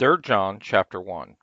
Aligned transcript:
3 0.00 0.16
John 0.22 0.60
chapter 0.60 0.98
1 0.98 1.36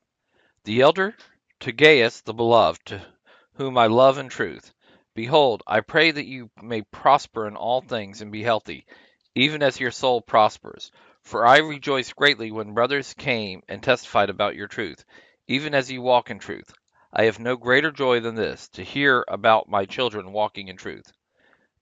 The 0.63 0.81
elder 0.81 1.15
to 1.59 1.71
Gaius 1.71 2.21
the 2.21 2.33
beloved, 2.33 3.05
whom 3.53 3.77
I 3.77 3.85
love 3.85 4.17
in 4.17 4.29
truth. 4.29 4.73
Behold, 5.13 5.61
I 5.67 5.81
pray 5.81 6.09
that 6.09 6.25
you 6.25 6.49
may 6.59 6.81
prosper 6.81 7.47
in 7.47 7.55
all 7.55 7.81
things 7.81 8.19
and 8.19 8.31
be 8.31 8.41
healthy, 8.41 8.87
even 9.35 9.61
as 9.61 9.79
your 9.79 9.91
soul 9.91 10.21
prospers. 10.21 10.91
For 11.21 11.45
I 11.45 11.59
rejoiced 11.59 12.15
greatly 12.15 12.49
when 12.49 12.73
brothers 12.73 13.13
came 13.13 13.61
and 13.67 13.83
testified 13.83 14.31
about 14.31 14.55
your 14.55 14.67
truth, 14.67 15.05
even 15.47 15.75
as 15.75 15.91
you 15.91 16.01
walk 16.01 16.31
in 16.31 16.39
truth. 16.39 16.73
I 17.13 17.25
have 17.25 17.37
no 17.37 17.57
greater 17.57 17.91
joy 17.91 18.21
than 18.21 18.33
this, 18.33 18.69
to 18.69 18.83
hear 18.83 19.23
about 19.27 19.69
my 19.69 19.85
children 19.85 20.33
walking 20.33 20.67
in 20.67 20.77
truth. 20.77 21.13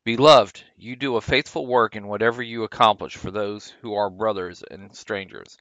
Beloved, 0.04 0.62
you 0.76 0.98
do 0.98 1.16
a 1.16 1.22
faithful 1.22 1.68
work 1.68 1.96
in 1.96 2.08
whatever 2.08 2.44
you 2.44 2.66
accomplish 2.66 3.16
for 3.16 3.32
those 3.32 3.70
who 3.82 3.94
are 3.94 4.10
brothers 4.10 4.62
and 4.70 4.94
strangers. 4.94 5.58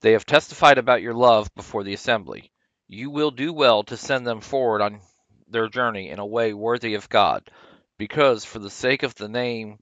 They 0.00 0.12
have 0.12 0.24
testified 0.24 0.78
about 0.78 1.02
your 1.02 1.14
love 1.14 1.52
before 1.54 1.82
the 1.82 1.94
assembly. 1.94 2.52
You 2.86 3.10
will 3.10 3.30
do 3.30 3.52
well 3.52 3.82
to 3.84 3.96
send 3.96 4.26
them 4.26 4.40
forward 4.40 4.80
on 4.80 5.00
their 5.48 5.68
journey 5.68 6.10
in 6.10 6.18
a 6.18 6.26
way 6.26 6.52
worthy 6.52 6.94
of 6.94 7.08
God, 7.08 7.50
because 7.98 8.44
for 8.44 8.58
the 8.60 8.70
sake 8.70 9.02
of 9.02 9.14
the 9.14 9.28
name 9.28 9.78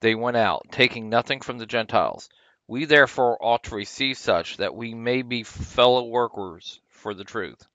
they 0.00 0.14
went 0.14 0.36
out, 0.36 0.66
taking 0.70 1.08
nothing 1.08 1.40
from 1.40 1.58
the 1.58 1.66
Gentiles. 1.66 2.28
We 2.66 2.86
therefore 2.86 3.36
ought 3.44 3.64
to 3.64 3.74
receive 3.74 4.16
such 4.16 4.56
that 4.56 4.74
we 4.74 4.94
may 4.94 5.22
be 5.22 5.42
fellow 5.42 6.04
workers 6.04 6.80
for 6.88 7.14
the 7.14 7.24
truth. 7.24 7.66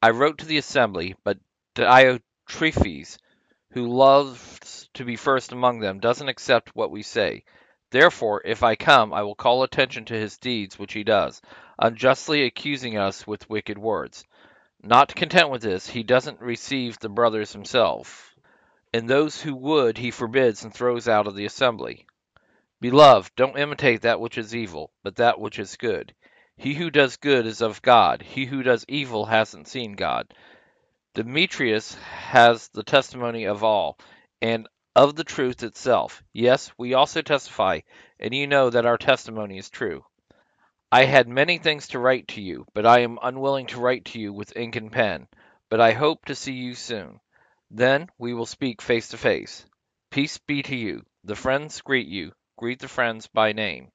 I 0.00 0.10
wrote 0.10 0.38
to 0.38 0.46
the 0.46 0.58
assembly, 0.58 1.16
but 1.24 1.38
Diotrephes, 1.74 3.18
who 3.72 3.88
loves 3.88 4.88
to 4.94 5.04
be 5.04 5.16
first 5.16 5.52
among 5.52 5.80
them, 5.80 5.98
doesn't 5.98 6.28
accept 6.28 6.74
what 6.74 6.90
we 6.90 7.02
say. 7.02 7.44
Therefore, 7.90 8.40
if 8.44 8.62
I 8.62 8.76
come, 8.76 9.12
I 9.12 9.22
will 9.22 9.34
call 9.34 9.62
attention 9.62 10.04
to 10.06 10.14
his 10.14 10.38
deeds 10.38 10.78
which 10.78 10.92
he 10.92 11.02
does, 11.02 11.42
unjustly 11.78 12.44
accusing 12.44 12.96
us 12.96 13.26
with 13.26 13.50
wicked 13.50 13.78
words. 13.78 14.24
Not 14.82 15.14
content 15.14 15.50
with 15.50 15.62
this, 15.62 15.88
he 15.88 16.02
doesn't 16.02 16.40
receive 16.40 16.98
the 16.98 17.08
brothers 17.08 17.52
himself, 17.52 18.34
and 18.94 19.08
those 19.08 19.42
who 19.42 19.54
would 19.56 19.98
he 19.98 20.10
forbids 20.10 20.62
and 20.64 20.72
throws 20.72 21.08
out 21.08 21.26
of 21.26 21.34
the 21.34 21.44
assembly. 21.44 22.06
Beloved, 22.80 23.32
don't 23.36 23.58
imitate 23.58 24.02
that 24.02 24.20
which 24.20 24.38
is 24.38 24.54
evil, 24.54 24.92
but 25.02 25.16
that 25.16 25.38
which 25.38 25.58
is 25.58 25.76
good. 25.76 26.14
He 26.56 26.74
who 26.74 26.90
does 26.90 27.16
good 27.16 27.44
is 27.44 27.60
of 27.60 27.82
God. 27.82 28.22
He 28.22 28.46
who 28.46 28.62
does 28.62 28.84
evil 28.88 29.26
hasn't 29.26 29.68
seen 29.68 29.94
God. 29.94 30.32
Demetrius 31.14 31.94
has 31.94 32.68
the 32.68 32.84
testimony 32.84 33.44
of 33.44 33.64
all, 33.64 33.98
and 34.40 34.68
of 34.96 35.14
the 35.14 35.24
truth 35.24 35.62
itself. 35.62 36.22
Yes, 36.32 36.72
we 36.76 36.94
also 36.94 37.22
testify, 37.22 37.80
and 38.18 38.34
you 38.34 38.46
know 38.46 38.70
that 38.70 38.86
our 38.86 38.98
testimony 38.98 39.58
is 39.58 39.70
true. 39.70 40.04
I 40.92 41.04
had 41.04 41.28
many 41.28 41.58
things 41.58 41.88
to 41.88 42.00
write 42.00 42.28
to 42.28 42.40
you, 42.40 42.66
but 42.74 42.84
I 42.84 43.00
am 43.00 43.18
unwilling 43.22 43.66
to 43.68 43.80
write 43.80 44.04
to 44.06 44.18
you 44.18 44.32
with 44.32 44.56
ink 44.56 44.74
and 44.74 44.90
pen. 44.90 45.28
But 45.68 45.80
I 45.80 45.92
hope 45.92 46.24
to 46.24 46.34
see 46.34 46.54
you 46.54 46.74
soon. 46.74 47.20
Then 47.70 48.08
we 48.18 48.34
will 48.34 48.46
speak 48.46 48.82
face 48.82 49.08
to 49.08 49.16
face. 49.16 49.64
Peace 50.10 50.38
be 50.38 50.62
to 50.64 50.74
you. 50.74 51.04
The 51.22 51.36
friends 51.36 51.80
greet 51.80 52.08
you. 52.08 52.32
Greet 52.56 52.80
the 52.80 52.88
friends 52.88 53.28
by 53.28 53.52
name. 53.52 53.92